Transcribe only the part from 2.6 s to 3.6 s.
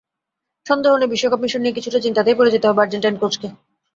হবে আর্জেন্টাইন কোচকে।